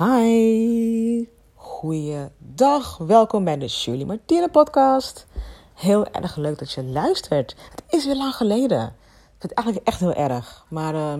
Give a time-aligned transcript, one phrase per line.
[0.00, 2.96] Hi, goeiedag.
[2.96, 5.26] Welkom bij de Shirley Martine podcast.
[5.74, 7.56] Heel erg leuk dat je luistert.
[7.70, 8.82] Het is weer lang geleden.
[8.86, 10.64] Ik vind het eigenlijk echt heel erg.
[10.68, 11.14] Maar uh,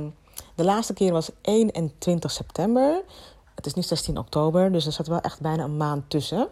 [0.55, 3.03] de laatste keer was 21 september.
[3.55, 6.49] Het is nu 16 oktober, dus er zat wel echt bijna een maand tussen.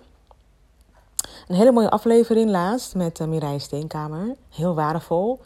[1.48, 4.36] Een hele mooie aflevering laatst met uh, Steenkamer.
[4.48, 5.40] Heel waardevol.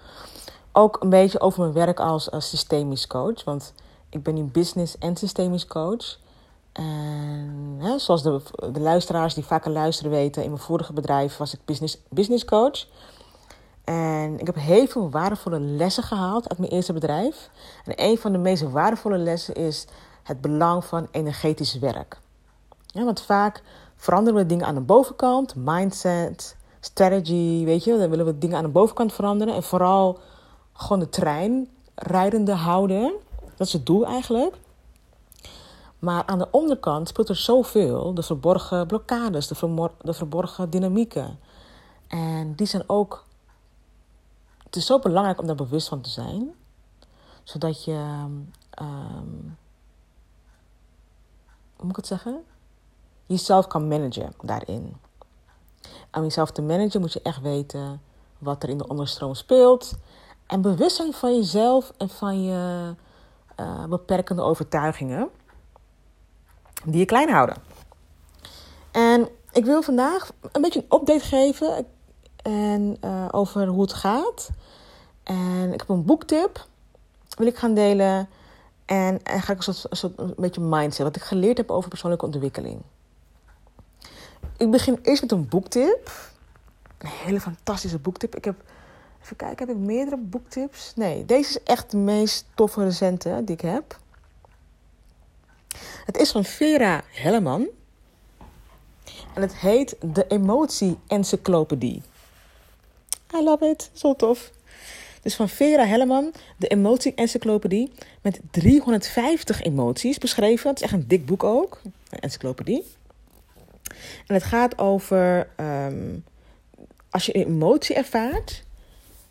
[0.72, 3.44] Ook een beetje over mijn werk als uh, systemisch coach.
[3.44, 3.72] Want
[4.08, 6.20] ik ben nu business en systemisch coach.
[6.72, 8.40] En zoals de,
[8.72, 12.86] de luisteraars die vaker luisteren weten, in mijn vorige bedrijf was ik business, business coach.
[13.84, 17.50] En ik heb heel veel waardevolle lessen gehaald uit mijn eerste bedrijf.
[17.84, 19.86] En een van de meest waardevolle lessen is
[20.22, 22.18] het belang van energetisch werk.
[22.86, 23.62] Ja, want vaak
[23.96, 27.98] veranderen we dingen aan de bovenkant, mindset, strategy, weet je.
[27.98, 29.54] Dan willen we dingen aan de bovenkant veranderen.
[29.54, 30.18] En vooral
[30.72, 33.12] gewoon de trein rijdende houden.
[33.56, 34.56] Dat is het doel eigenlijk.
[36.02, 38.14] Maar aan de onderkant speelt er zoveel.
[38.14, 39.54] De verborgen blokkades, de,
[40.12, 41.38] verborgen dynamieken.
[42.08, 43.24] En die zijn ook.
[44.64, 46.54] Het is zo belangrijk om daar bewust van te zijn.
[47.42, 47.92] Zodat je.
[48.80, 49.56] Um,
[51.76, 52.44] hoe moet ik het zeggen?
[53.26, 54.96] Jezelf kan managen daarin.
[56.12, 58.00] Om jezelf te managen moet je echt weten
[58.38, 59.94] wat er in de onderstroom speelt.
[60.46, 62.94] En bewust zijn van jezelf en van je
[63.60, 65.30] uh, beperkende overtuigingen
[66.84, 67.56] die je klein houden.
[68.90, 71.86] En ik wil vandaag een beetje een update geven
[72.42, 74.50] en, uh, over hoe het gaat.
[75.22, 76.66] En ik heb een boektip,
[77.36, 78.28] wil ik gaan delen.
[78.84, 82.82] En, ga ik een een beetje mindset, wat ik geleerd heb over persoonlijke ontwikkeling.
[84.56, 86.10] Ik begin eerst met een boektip.
[86.98, 88.36] Een hele fantastische boektip.
[88.36, 88.62] Ik heb,
[89.22, 90.92] even kijken, heb ik meerdere boektips?
[90.94, 94.00] Nee, deze is echt de meest toffe recente die ik heb.
[96.04, 97.68] Het is van Vera Helleman.
[99.34, 102.02] En het heet De Emotie Encyclopedie.
[103.34, 103.90] I love it.
[103.92, 104.50] Zo tof.
[105.22, 107.92] Dus van Vera Helleman, de Emotie Encyclopedie.
[108.22, 110.68] Met 350 emoties beschreven.
[110.68, 111.80] Het is echt een dik boek ook.
[112.10, 112.84] Een encyclopedie.
[114.26, 116.24] En het gaat over um,
[117.10, 118.64] als je een emotie ervaart.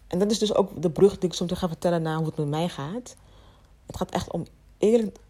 [0.08, 2.38] En dat is dus ook de brug die ik soms ga vertellen naar hoe het
[2.38, 3.16] met mij gaat.
[3.86, 4.46] Het gaat echt om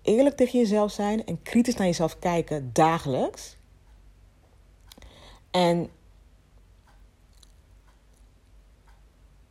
[0.02, 3.56] eerlijk, tegen jezelf zijn en kritisch naar jezelf kijken dagelijks.
[5.52, 5.90] En,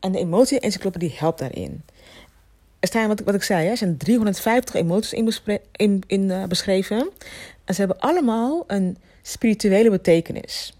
[0.00, 1.82] en de emotie-encyclopedie helpt daarin.
[2.80, 5.32] Er staan, wat, wat ik zei, er zijn 350 emoties in,
[5.72, 7.10] in, in uh, beschreven.
[7.64, 10.76] En ze hebben allemaal een spirituele betekenis.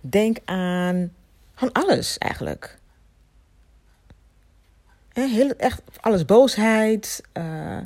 [0.00, 1.12] Denk aan
[1.54, 2.78] van alles eigenlijk.
[5.12, 7.78] Heel, echt alles boosheid, uh,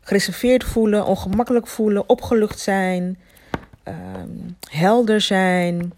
[0.00, 3.18] gereserveerd voelen, ongemakkelijk voelen, opgelucht zijn,
[3.84, 5.92] um, helder zijn.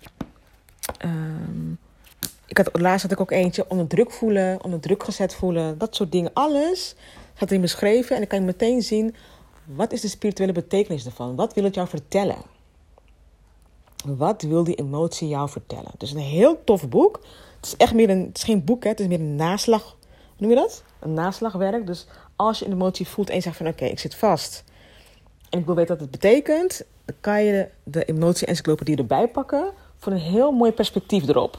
[1.05, 1.79] Um,
[2.47, 5.95] ik had, laatst had ik ook eentje onder druk voelen, onder druk gezet voelen, dat
[5.95, 6.31] soort dingen.
[6.33, 6.95] Alles
[7.35, 9.15] gaat erin beschreven en dan kan je meteen zien
[9.65, 11.37] wat is de spirituele betekenis ervan?
[11.37, 12.37] Wat wil het jou vertellen?
[14.05, 15.93] Wat wil die emotie jou vertellen?
[15.99, 17.21] Is een heel tof boek.
[17.57, 19.97] Het is echt meer een, het is geen boek, hè, het is meer een naslag
[20.39, 20.83] noem je dat?
[21.01, 21.87] Een naslagwerk.
[21.87, 22.07] Dus
[22.37, 24.65] als je een emotie voelt en je zegt van oké, ik zit vast.
[25.51, 26.83] En ik wil weten wat het betekent.
[27.05, 29.73] Dan kan je de emotie-encyclopedie erbij pakken.
[29.97, 31.59] Voor een heel mooi perspectief erop.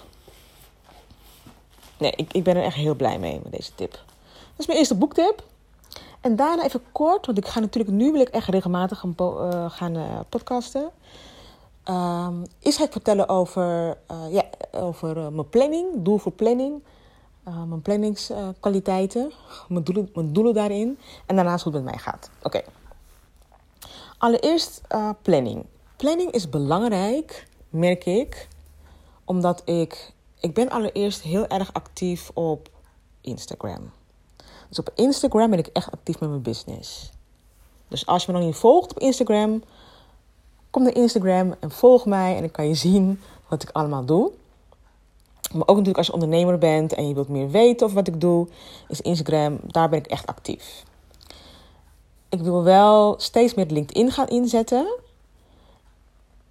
[1.97, 3.91] Nee, ik, ik ben er echt heel blij mee met deze tip.
[3.91, 5.43] Dat is mijn eerste boektip.
[6.21, 9.69] En daarna even kort, want ik ga natuurlijk nu wil ik echt regelmatig gaan, uh,
[9.69, 10.89] gaan uh, podcasten.
[11.89, 16.83] Um, is het vertellen over, uh, ja, over mijn planning, doel voor planning.
[17.47, 19.31] Uh, mijn planningskwaliteiten,
[19.67, 22.29] mijn, doelen, mijn doelen daarin en daarnaast hoe het met mij gaat.
[22.43, 22.61] Oké.
[24.17, 25.65] Allereerst uh, planning.
[25.95, 28.47] Planning is belangrijk, merk ik,
[29.25, 32.69] omdat ik, ik ben allereerst heel erg actief op
[33.21, 33.91] Instagram.
[34.69, 37.11] Dus op Instagram ben ik echt actief met mijn business.
[37.87, 39.63] Dus als je me nog niet volgt op Instagram,
[40.69, 44.31] kom naar Instagram en volg mij en dan kan je zien wat ik allemaal doe.
[45.53, 48.21] Maar ook natuurlijk als je ondernemer bent en je wilt meer weten over wat ik
[48.21, 48.47] doe,
[48.87, 50.83] is Instagram, daar ben ik echt actief.
[52.29, 54.87] Ik wil wel steeds meer LinkedIn gaan inzetten.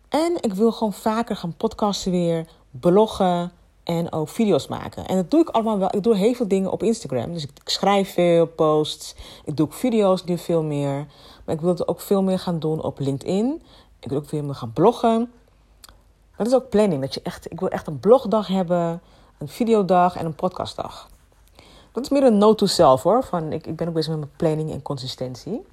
[0.09, 3.53] En ik wil gewoon vaker gaan podcasten weer, bloggen
[3.85, 5.07] en ook video's maken.
[5.07, 5.89] En dat doe ik allemaal wel.
[5.97, 7.33] Ik doe heel veel dingen op Instagram.
[7.33, 9.15] Dus ik, schrijf veel posts.
[9.45, 11.07] Ik doe ook video's nu veel meer.
[11.45, 13.63] Maar ik wil het ook veel meer gaan doen op LinkedIn.
[14.01, 15.33] Ik wil ook veel meer gaan bloggen.
[16.39, 17.01] Dat is ook planning.
[17.01, 19.01] Dat je echt, ik wil echt een blogdag hebben,
[19.39, 21.09] een videodag en een podcastdag.
[21.93, 23.25] Dat is meer een note to self hoor.
[23.25, 25.67] Van, ik, ik ben ook bezig met mijn planning en consistentie.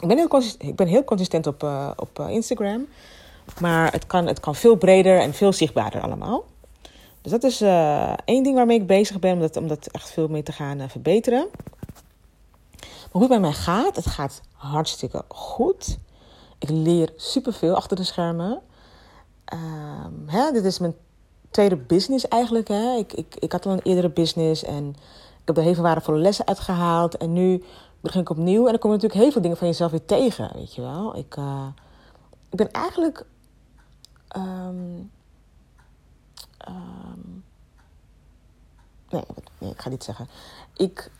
[0.00, 2.86] ik ben heel, consistent, ik ben heel consistent op, uh, op uh, Instagram.
[3.60, 6.44] Maar het kan, het kan veel breder en veel zichtbaarder allemaal.
[7.22, 10.10] Dus dat is uh, één ding waarmee ik bezig ben om dat, om dat echt
[10.10, 11.46] veel meer te gaan verbeteren.
[12.80, 15.98] Maar hoe het bij mij gaat, het gaat hartstikke goed.
[16.58, 18.62] Ik leer superveel achter de schermen.
[19.52, 20.94] Ehm, hè, dit is mijn
[21.50, 22.68] tweede business eigenlijk.
[22.68, 22.96] Hè.
[22.96, 24.88] Ik, ik, ik had al een eerdere business en
[25.40, 27.16] ik heb er heel veel waardevolle lessen uitgehaald.
[27.16, 27.64] En nu
[28.00, 30.74] begin ik opnieuw en dan kom natuurlijk heel veel dingen van jezelf weer tegen, weet
[30.74, 31.16] je wel.
[31.16, 31.66] Ik, uh,
[32.50, 33.26] ik ben eigenlijk...
[34.36, 35.10] Um,
[36.68, 37.44] um,
[39.10, 39.24] nee,
[39.58, 40.28] nee, ik ga niet zeggen.
[40.76, 41.10] Ik...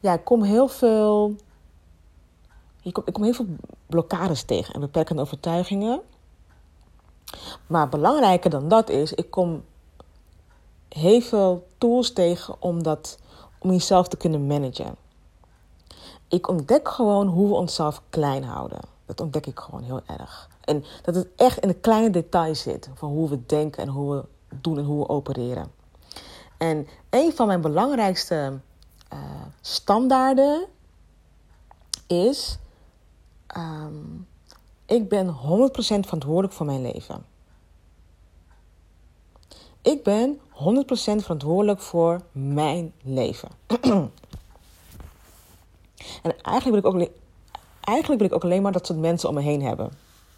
[0.00, 1.36] Ja, ik kom heel veel...
[2.84, 3.46] Ik kom, ik kom heel veel
[3.86, 6.00] blokkades tegen en beperkende overtuigingen.
[7.66, 9.64] Maar belangrijker dan dat is, ik kom
[10.88, 13.18] heel veel tools tegen om, dat,
[13.58, 14.96] om jezelf te kunnen managen.
[16.28, 18.80] Ik ontdek gewoon hoe we onszelf klein houden.
[19.06, 20.48] Dat ontdek ik gewoon heel erg.
[20.64, 24.14] En dat het echt in de kleine details zit van hoe we denken en hoe
[24.14, 24.24] we
[24.60, 25.72] doen en hoe we opereren.
[26.58, 28.60] En een van mijn belangrijkste
[29.12, 29.18] uh,
[29.60, 30.66] standaarden
[32.06, 32.58] is:
[33.56, 34.26] um,
[34.86, 35.34] ik ben 100%
[35.76, 37.24] verantwoordelijk voor mijn leven.
[39.82, 40.54] Ik ben 100%
[40.94, 43.48] verantwoordelijk voor mijn leven.
[46.22, 47.08] en eigenlijk wil, ik ook,
[47.80, 49.92] eigenlijk wil ik ook alleen maar dat soort mensen om me heen hebben.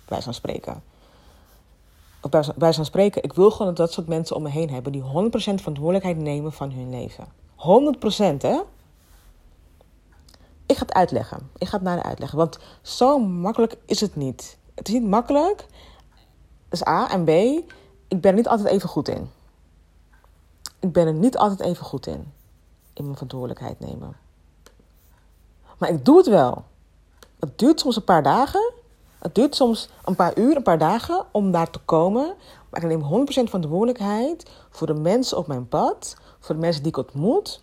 [0.08, 0.82] Bij zo'n spreken.
[2.20, 5.02] Of zo'n spreken, ik wil gewoon dat dat soort mensen om me heen hebben die
[5.02, 5.04] 100%
[5.38, 7.26] verantwoordelijkheid nemen van hun leven.
[8.34, 8.60] 100% hè?
[10.76, 11.50] Ik ga het uitleggen.
[11.58, 12.38] Ik ga het naar de uitleggen.
[12.38, 14.56] Want zo makkelijk is het niet.
[14.74, 15.66] Het is niet makkelijk.
[16.68, 17.10] Dat is A.
[17.10, 17.28] En B.
[18.08, 19.30] Ik ben er niet altijd even goed in.
[20.78, 22.32] Ik ben er niet altijd even goed in.
[22.92, 24.16] In mijn verantwoordelijkheid nemen.
[25.78, 26.64] Maar ik doe het wel.
[27.38, 28.72] Het duurt soms een paar dagen.
[29.18, 32.34] Het duurt soms een paar uur, een paar dagen om daar te komen.
[32.70, 36.16] Maar ik neem 100% verantwoordelijkheid voor de mensen op mijn pad.
[36.38, 37.62] Voor de mensen die ik ontmoet.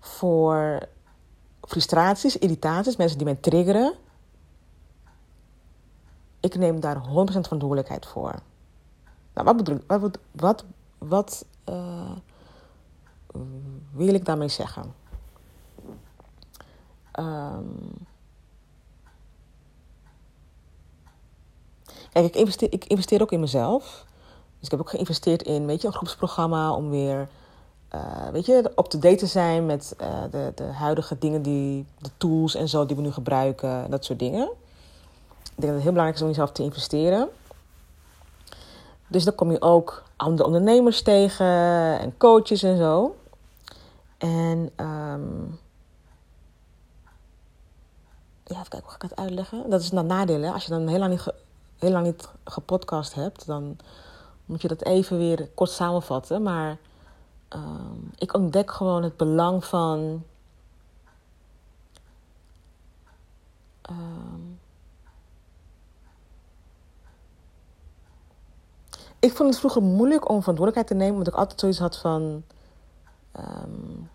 [0.00, 0.88] Voor
[1.70, 3.94] frustraties, irritaties, mensen die mij triggeren.
[6.40, 8.34] Ik neem daar 100% verantwoordelijkheid voor.
[9.34, 9.82] Nou, wat bedoel ik?
[9.86, 10.64] Wat, wat,
[10.98, 12.16] wat uh,
[13.92, 14.94] wil ik daarmee zeggen?
[17.18, 18.06] Um,
[22.12, 24.04] kijk, ik investeer, ik investeer ook in mezelf.
[24.58, 27.28] Dus ik heb ook geïnvesteerd in, weet je, een groepsprogramma om weer,
[27.94, 31.86] uh, weet je, op to date te zijn met uh, de, de huidige dingen die,
[31.98, 34.50] de tools en zo die we nu gebruiken, dat soort dingen.
[35.42, 37.28] Ik denk dat het heel belangrijk is om jezelf te investeren.
[39.06, 41.46] Dus dan kom je ook andere ondernemers tegen
[41.98, 43.16] en coaches en zo.
[44.18, 45.58] En um,
[48.44, 49.70] ja, even kijken, hoe ga ik het uitleggen?
[49.70, 50.52] Dat is een nadeel?
[50.52, 51.32] Als je dan heel lang niet,
[51.78, 53.76] heel lang niet gepodcast hebt, dan
[54.44, 56.42] moet je dat even weer kort samenvatten.
[56.42, 56.78] Maar
[57.54, 60.24] um, ik ontdek gewoon het belang van...
[63.90, 64.60] Um,
[69.18, 72.42] ik vond het vroeger moeilijk om verantwoordelijkheid te nemen, omdat ik altijd zoiets had van.
[73.38, 74.10] Um,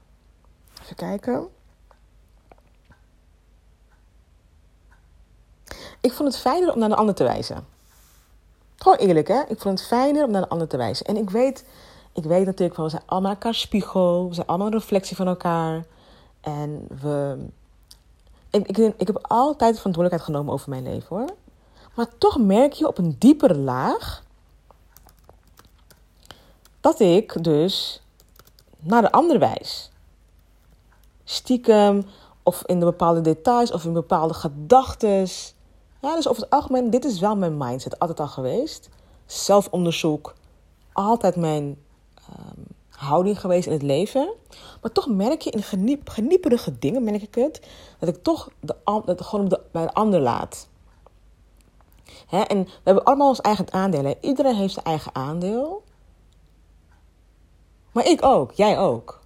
[0.82, 1.48] even kijken.
[6.02, 7.68] Ik vond het fijner om naar de ander te wijzen.
[8.76, 9.42] Gewoon eerlijk, hè?
[9.48, 11.06] Ik vond het fijner om naar de ander te wijzen.
[11.06, 11.66] En ik weet,
[12.16, 14.28] ik weet natuurlijk van, we zijn allemaal elkaar spiegel.
[14.28, 15.86] We zijn allemaal een reflectie van elkaar.
[16.42, 17.46] En we...
[18.50, 21.34] Ik, ik, ik heb altijd verantwoordelijkheid genomen over mijn leven, hoor.
[21.96, 24.24] Maar toch merk je op een diepere laag
[26.82, 28.02] dat ik dus
[28.80, 29.92] naar de ander wijs.
[31.24, 32.06] Stiekem
[32.44, 35.28] of in de bepaalde details of in bepaalde gedachten.
[36.02, 38.90] Ja, dus over het algemeen, dit is wel mijn mindset, altijd al geweest.
[39.26, 40.34] Zelfonderzoek,
[40.94, 41.78] altijd mijn
[43.06, 44.34] houding geweest in het leven.
[44.82, 47.68] Maar toch merk je in geniep, genieperige dingen, merk ik het,
[48.00, 50.68] dat ik toch de, dat gewoon de, bij de ander laat.
[52.28, 52.42] Hè?
[52.42, 54.16] En we hebben allemaal ons eigen aandeel.
[54.22, 55.84] Iedereen heeft zijn eigen aandeel.
[57.92, 59.24] Maar ik ook, jij ook.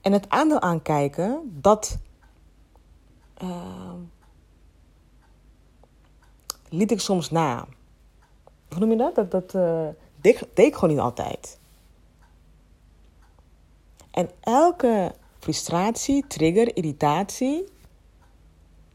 [0.00, 1.98] En het aandeel aankijken, dat
[3.42, 3.92] uh,
[6.68, 7.66] liet ik soms na.
[8.68, 9.30] Hoe noem je dat?
[9.30, 9.88] Dat, uh,
[10.20, 11.58] deed, deed ik gewoon niet altijd.
[14.16, 17.64] En elke frustratie, trigger, irritatie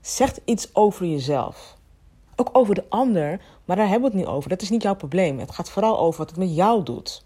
[0.01, 1.77] zegt iets over jezelf.
[2.35, 4.49] Ook over de ander, maar daar hebben we het niet over.
[4.49, 5.39] Dat is niet jouw probleem.
[5.39, 7.23] Het gaat vooral over wat het met jou doet.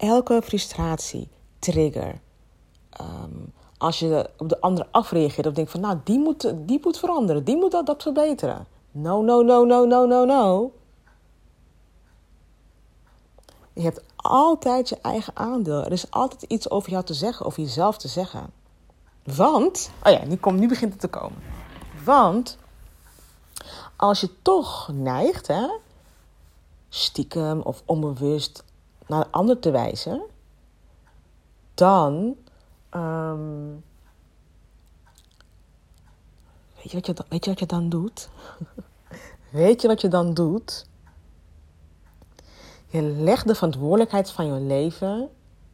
[0.00, 1.28] elke frustratie,
[1.58, 2.20] trigger,
[2.90, 3.30] ehm,
[3.78, 7.44] als je op de andere afreageert of denkt van nou, die moet, die moet veranderen,
[7.44, 8.66] die moet dat, dat verbeteren.
[8.90, 10.72] No, no, no, no, no, no, no.
[13.80, 15.84] Je hebt altijd je eigen aandeel.
[15.84, 18.50] Er is altijd iets over jou te zeggen, over jezelf te zeggen.
[19.22, 21.38] Want, oh ja, nu, komt, nu begint het te komen.
[22.04, 22.58] Want
[23.96, 25.68] als je toch neigt, hè,
[26.88, 28.64] stiekem of onbewust
[29.06, 30.22] naar de ander te wijzen,
[31.74, 32.36] dan.
[32.94, 33.84] Um,
[36.76, 38.28] weet, je wat je, weet je wat je dan doet?
[39.50, 40.88] weet je wat je dan doet?
[42.90, 45.28] Je legt de verantwoordelijkheid van je leven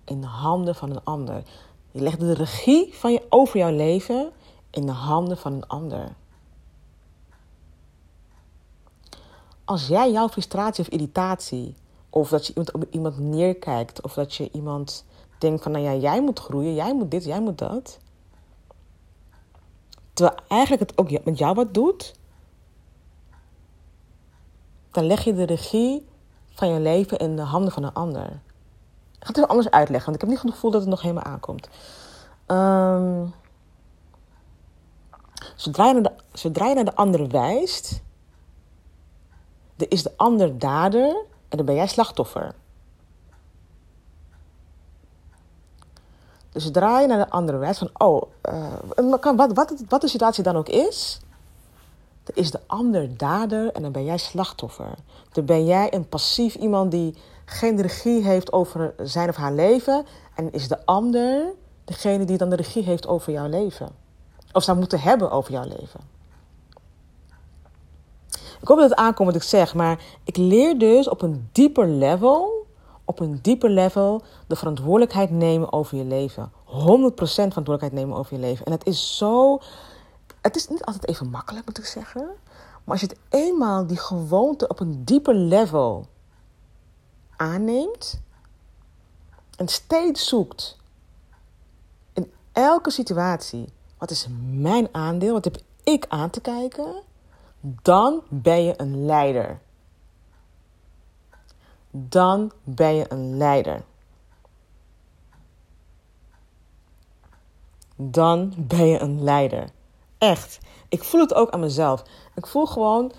[0.05, 1.43] in de handen van een ander.
[1.91, 4.33] Je legt de regie van je, over jouw leven
[4.71, 6.15] in de handen van een ander.
[9.65, 11.75] Als jij jouw frustratie of irritatie,
[12.11, 15.05] of dat je iemand op iemand neerkijkt, of dat je iemand
[15.39, 17.99] denkt van, nou ja, jij moet groeien, jij moet dit, jij moet dat.
[20.13, 22.15] Terwijl eigenlijk het ook met jou wat doet,
[24.91, 26.07] dan leg je de regie
[26.57, 28.25] van je leven in de handen van een ander.
[29.13, 31.03] Ik ga het even anders uitleggen, want ik heb niet het gevoel dat het nog
[31.03, 31.69] helemaal aankomt.
[32.47, 33.35] Um,
[35.55, 38.03] zodra, je naar de, zodra je naar de ander wijst,
[39.77, 42.55] dan is de ander dader en dan ben jij slachtoffer.
[46.51, 48.73] Dus zodra je naar de andere wijst van, oh, uh,
[49.37, 51.21] wat, wat, wat de situatie dan ook is,
[52.27, 54.95] dan is de ander dader en dan ben jij slachtoffer.
[55.33, 57.15] Dan ben jij een passief iemand die
[57.45, 60.07] geen regie heeft over zijn of haar leven.
[60.35, 61.53] En is de ander
[61.85, 63.89] degene die dan de regie heeft over jouw leven.
[64.53, 66.01] Of zou moeten hebben over jouw leven.
[68.61, 71.89] Ik hoop dat het aankomt wat ik zeg, maar ik leer dus op een dieper
[71.89, 72.67] level,
[73.05, 76.53] op een dieper level, de verantwoordelijkheid nemen over je leven.
[76.67, 78.67] 100% verantwoordelijkheid nemen over je leven.
[78.67, 79.61] En het is zo
[80.47, 82.27] het is niet altijd even makkelijk, moet ik zeggen.
[82.85, 86.07] Maar als je het eenmaal die gewoonte op een dieper level
[87.37, 88.21] aanneemt
[89.57, 90.77] en steeds zoekt
[92.13, 97.03] in elke situatie, wat is mijn aandeel, wat heb ik aan te kijken,
[97.61, 99.61] dan ben je een leider.
[101.91, 103.85] Dan ben je een leider.
[107.97, 109.75] Dan ben je een leider.
[110.19, 110.59] Echt.
[110.89, 112.03] Ik voel het ook aan mezelf.
[112.35, 113.13] Ik voel gewoon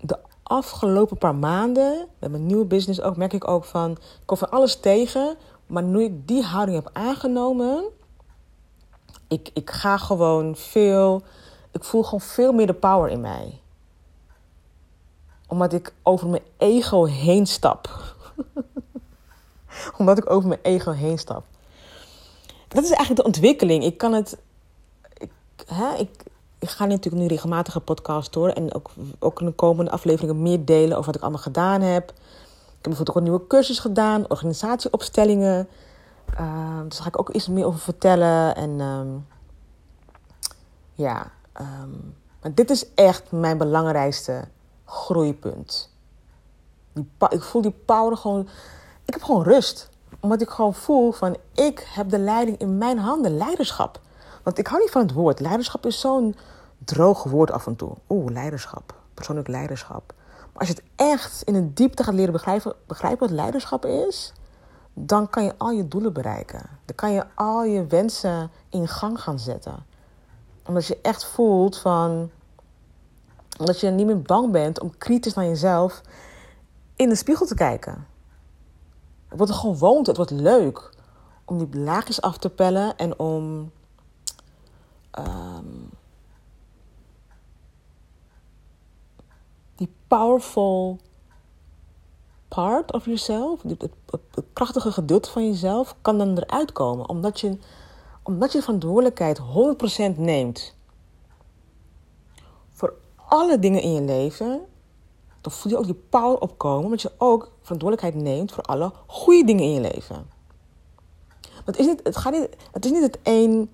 [0.00, 4.36] de afgelopen paar maanden, met mijn nieuwe business ook, merk ik ook van, ik kom
[4.36, 5.36] van alles tegen.
[5.66, 7.84] Maar nu ik die houding heb aangenomen,
[9.28, 11.22] ik, ik ga gewoon veel,
[11.70, 13.60] ik voel gewoon veel meer de power in mij.
[15.48, 17.88] Omdat ik over mijn ego heen stap.
[19.98, 21.44] Omdat ik over mijn ego heen stap.
[22.68, 23.84] Dat is eigenlijk de ontwikkeling.
[23.84, 24.36] Ik kan het
[25.66, 26.24] hè, ik,
[26.58, 28.48] ik ga natuurlijk nu regelmatig een podcast door.
[28.48, 32.10] En ook, ook in de komende afleveringen meer delen over wat ik allemaal gedaan heb.
[32.10, 35.68] Ik heb bijvoorbeeld ook een nieuwe cursus gedaan, organisatieopstellingen.
[36.26, 36.36] Dus
[36.94, 38.56] daar ga ik ook iets meer over vertellen.
[38.56, 39.08] En ehm,
[40.94, 41.90] ja, ehm,
[42.42, 44.44] maar dit is echt mijn belangrijkste
[44.84, 45.90] groeipunt.
[46.92, 48.48] Die, ik voel die power gewoon.
[49.04, 49.88] Ik heb gewoon rust.
[50.20, 54.00] Omdat ik gewoon voel van ik heb de leiding in mijn handen, leiderschap.
[54.44, 55.40] Want ik hou niet van het woord.
[55.40, 56.36] Leiderschap is zo'n
[56.78, 57.96] droog woord af en toe.
[58.08, 58.94] Oeh, leiderschap.
[59.14, 60.14] Persoonlijk leiderschap.
[60.38, 64.32] Maar als je het echt in een diepte gaat leren begrijpen, begrijpen wat leiderschap is,
[64.92, 66.62] dan kan je al je doelen bereiken.
[66.84, 69.86] Dan kan je al je wensen in gang gaan zetten.
[70.66, 72.30] Omdat je echt voelt van.
[73.58, 76.00] Omdat je niet meer bang bent om kritisch naar jezelf
[76.96, 78.06] in de spiegel te kijken.
[79.28, 80.90] Het wordt een gewoonte, het wordt leuk
[81.44, 83.70] om die laagjes af te pellen en om
[85.18, 85.90] um,
[89.74, 90.98] die powerful
[92.48, 93.90] part of yourself, het,
[94.52, 97.08] krachtige gedeelte van jezelf, kan dan eruit komen.
[97.08, 97.58] Omdat je,
[98.22, 99.40] omdat je verantwoordelijkheid
[100.14, 100.74] 100% neemt
[102.70, 104.60] voor alle dingen in je leven,
[105.40, 109.44] dan voel je ook die power opkomen, omdat je ook verantwoordelijkheid neemt voor alle goede
[109.44, 110.30] dingen in je leven.
[111.64, 113.70] Het is niet, het gaat niet, het is niet het een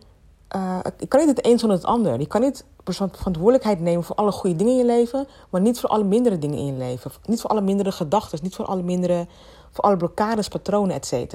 [0.56, 2.20] uh, je kan niet het een zonder het ander.
[2.20, 5.88] Je kan niet verantwoordelijkheid nemen voor alle goede dingen in je leven, maar niet voor
[5.88, 7.10] alle mindere dingen in je leven.
[7.24, 9.26] Niet voor alle mindere gedachten, niet voor alle mindere,
[9.70, 11.34] voor alle blokkades, patronen, etc.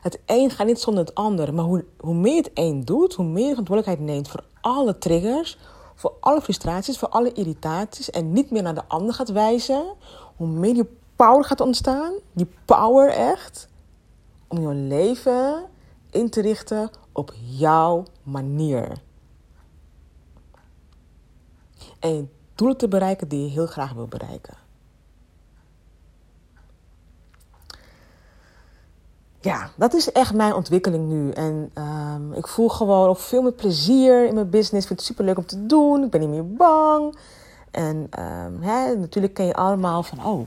[0.00, 3.24] Het een gaat niet zonder het ander, maar hoe, hoe meer het een doet, hoe
[3.24, 5.58] meer je verantwoordelijkheid neemt voor alle triggers,
[5.94, 9.84] voor alle frustraties, voor alle irritaties en niet meer naar de ander gaat wijzen,
[10.36, 12.12] hoe meer je power gaat ontstaan.
[12.32, 13.68] Die power echt.
[14.48, 15.64] Om je leven
[16.10, 19.02] in te richten op jouw manier.
[21.98, 24.54] En doelen te bereiken die je heel graag wil bereiken.
[29.40, 31.30] Ja, dat is echt mijn ontwikkeling nu.
[31.30, 34.82] En um, ik voel gewoon ook veel meer plezier in mijn business.
[34.82, 36.04] Ik vind het super leuk om te doen.
[36.04, 37.18] Ik ben niet meer bang.
[37.70, 38.06] En
[38.60, 40.46] hè, natuurlijk ken je allemaal van, oh,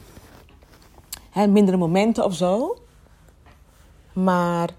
[1.48, 2.77] mindere momenten of zo.
[4.13, 4.70] Maar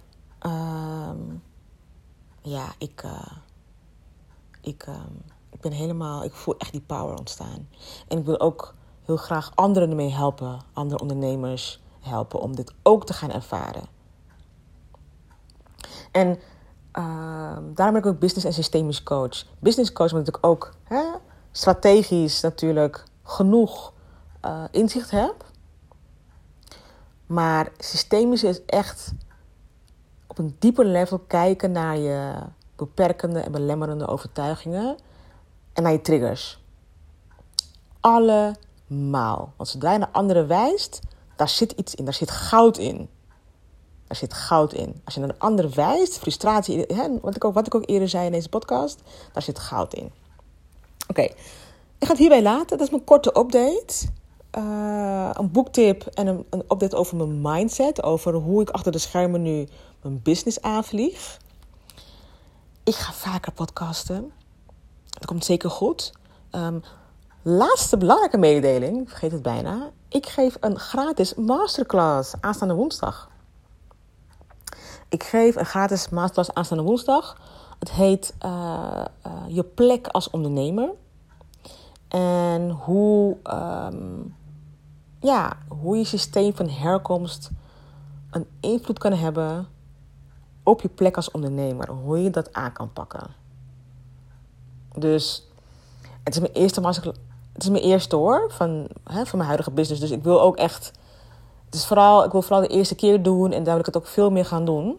[0.47, 1.43] um,
[2.45, 3.33] ja, ik, uh,
[4.61, 4.87] ik,
[5.51, 7.69] ik ben helemaal, ik voel echt die power ontstaan.
[8.09, 8.75] En ik wil ook
[9.05, 13.85] heel graag anderen ermee helpen, andere ondernemers helpen om dit ook te gaan ervaren.
[16.11, 19.45] En uh, daarom ben ik ook business en systemisch coach.
[19.59, 21.05] Business coach omdat ik ook hè,
[21.53, 23.93] strategisch natuurlijk genoeg
[24.45, 25.45] uh, inzicht heb.
[27.27, 29.13] Maar systemisch is echt
[30.35, 32.33] op een dieper level kijken naar je
[32.77, 34.97] beperkende en belemmerende overtuigingen
[35.73, 36.63] en naar je triggers.
[38.01, 39.53] Allemaal.
[39.57, 41.01] Want zodra je naar anderen wijst,
[41.37, 43.09] daar zit iets in, daar zit goud in.
[44.07, 45.01] Daar zit goud in.
[45.05, 48.09] Als je naar een ander wijst, frustratie, hè, wat, ik ook, wat ik ook eerder
[48.09, 50.13] zei in deze podcast, daar zit goud in.
[51.09, 51.35] Oké, ik
[51.99, 52.79] ga het hierbij laten.
[52.79, 54.07] Dat is mijn korte update.
[54.59, 58.03] Uh, een boektip en een, een, update over mijn mindset.
[58.03, 59.67] Over hoe ik achter de schermen nu
[60.05, 61.39] mijn business aanvlieg.
[62.83, 64.33] Ik ga vaker podcasten.
[65.09, 66.13] Dat komt zeker goed.
[66.53, 66.83] Um,
[67.43, 69.91] laatste belangrijke mededeling, vergeet het bijna.
[70.09, 73.31] Ik geef een gratis masterclass aanstaande woensdag.
[75.09, 77.41] Ik geef een gratis masterclass aanstaande woensdag.
[77.79, 80.91] Het heet uh, uh, Je plek als ondernemer.
[82.09, 84.37] En hoe, um,
[85.21, 87.51] ja, hoe je systeem van herkomst
[88.31, 89.69] een invloed kan hebben
[90.65, 91.91] op je plek als ondernemer.
[91.91, 93.27] Hoe je dat aan kan pakken.
[94.95, 95.49] Dus
[96.23, 97.19] het is mijn eerste masterclass.
[97.53, 100.01] Het is mijn eerste hoor, van, hè, van mijn huidige business.
[100.01, 100.93] Dus ik wil ook echt
[101.75, 103.97] het is vooral, ik wil vooral de eerste keer doen en daar wil ik het
[103.97, 104.99] ook veel meer gaan doen.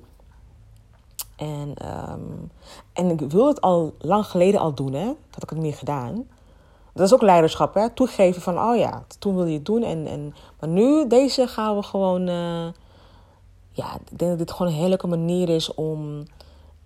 [1.36, 1.73] En,
[2.12, 2.51] um,
[2.93, 5.06] en ik wil het al lang geleden al doen, hè.
[5.06, 6.28] Dat had ik het niet gedaan.
[6.93, 7.89] Dat is ook leiderschap, hè.
[7.89, 9.84] Toegeven van, oh ja, toen wilde je het doen.
[9.84, 12.28] En, en, maar nu, deze gaan we gewoon...
[12.28, 12.67] Uh,
[13.75, 16.23] ja, ik denk dat dit gewoon een heerlijke manier is om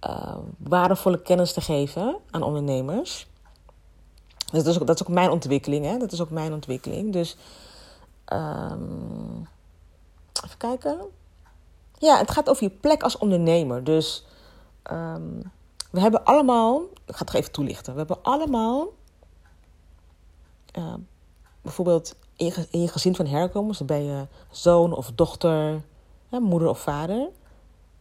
[0.08, 3.28] uh, waardevolle kennis te geven aan ondernemers.
[4.52, 5.97] Dus dat is ook, dat is ook mijn ontwikkeling, hè.
[5.97, 7.13] Dat is ook mijn ontwikkeling.
[7.13, 7.38] Dus...
[8.34, 9.47] Um,
[10.45, 10.99] Even kijken.
[11.97, 13.84] Ja, het gaat over je plek als ondernemer.
[13.84, 14.25] Dus
[14.91, 15.52] um,
[15.91, 17.91] we hebben allemaal, ik ga het even toelichten.
[17.91, 18.88] We hebben allemaal,
[20.78, 20.93] uh,
[21.62, 25.82] bijvoorbeeld in je, in je, gezin van herkomst, dan ben je zoon of dochter,
[26.30, 27.30] moeder of vader.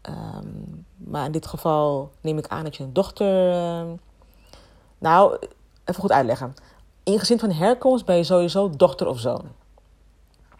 [0.02, 3.52] Um, maar in dit geval neem ik aan dat je een dochter.
[3.52, 3.92] Uh,
[4.98, 5.38] nou,
[5.84, 6.54] even goed uitleggen.
[7.02, 9.44] In gezin van herkomst ben je sowieso dochter of zoon.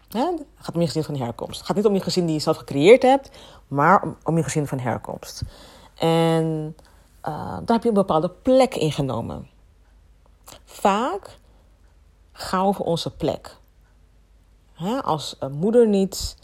[0.09, 1.57] Het gaat om je gezin van herkomst.
[1.57, 3.29] Het gaat niet om je gezin die je zelf gecreëerd hebt,
[3.67, 5.41] maar om, je gezin van herkomst.
[5.95, 6.75] En
[7.27, 9.47] uh, daar heb je een bepaalde plek ingenomen.
[10.65, 11.39] Vaak
[12.31, 13.57] gaan we voor onze plek.
[15.01, 16.37] Als een moeder niet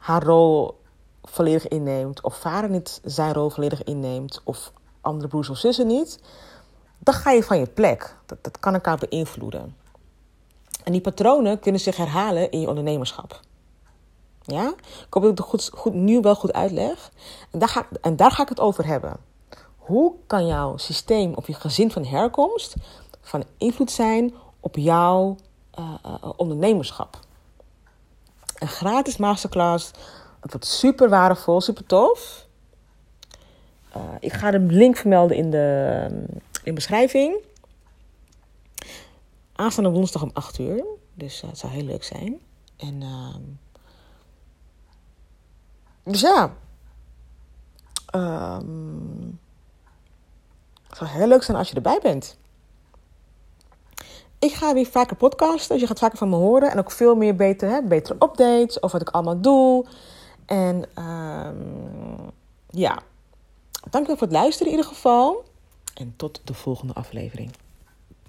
[0.00, 0.80] haar rol
[1.22, 6.18] volledig inneemt, of vader niet zijn rol volledig inneemt, of andere broers of zussen niet,
[6.98, 8.16] dan ga je van je plek.
[8.26, 9.76] Dat, dat kan elkaar beïnvloeden.
[10.84, 13.40] En die patronen kunnen zich herhalen in je ondernemerschap.
[14.42, 14.74] Ja?
[15.06, 17.10] Ik hoop dat ik het goed, goed, nu wel goed uitleg.
[17.50, 19.16] En daar, ga, en daar ga ik het over hebben.
[19.76, 22.74] Hoe kan jouw systeem of je gezin van herkomst
[23.20, 25.36] van invloed zijn op jouw
[25.78, 27.18] uh, uh, ondernemerschap?
[28.60, 29.90] Een gratis masterclass.
[30.40, 32.46] Het wordt super waardevol, super tof.
[33.96, 36.06] Uh, ik ga de link vermelden in de,
[36.64, 37.36] in beschrijving
[39.60, 40.84] aanstaande woensdag om 8 uur.
[41.14, 42.40] Dus uh, het zou heel leuk zijn.
[42.76, 43.36] En uh,
[46.02, 46.52] dus ja.
[48.14, 49.40] Um,
[50.88, 52.38] het zou heel leuk zijn als je erbij bent.
[54.40, 56.70] Ik ga weer vaker podcasten, dus je gaat vaker van me horen.
[56.70, 59.86] En ook veel meer beter, hè, betere updates over wat ik allemaal doe.
[60.46, 62.30] En um,
[62.70, 62.98] ja,
[63.90, 65.44] dankjewel voor het luisteren in ieder geval.
[65.94, 67.50] En tot de volgende aflevering.